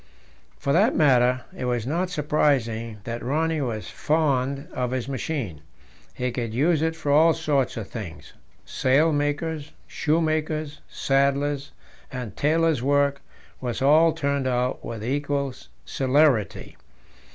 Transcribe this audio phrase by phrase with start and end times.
[0.57, 5.61] For that matter, it was not surprising that Rönne was fond of his machine.
[6.15, 8.33] He could use it for all sorts of things
[8.65, 11.71] sailmaker's, shoemaker's, saddler's,
[12.11, 13.21] and tailor's work
[13.59, 15.53] was all turned out with equal
[15.85, 16.77] celerity.